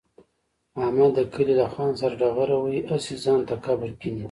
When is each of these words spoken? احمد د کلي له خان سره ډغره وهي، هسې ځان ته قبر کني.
احمد 0.83 1.11
د 1.17 1.19
کلي 1.33 1.53
له 1.61 1.67
خان 1.73 1.91
سره 2.01 2.13
ډغره 2.21 2.55
وهي، 2.59 2.79
هسې 2.91 3.13
ځان 3.23 3.39
ته 3.49 3.55
قبر 3.65 3.89
کني. 4.01 4.19